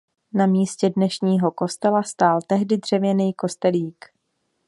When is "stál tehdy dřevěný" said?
2.03-3.33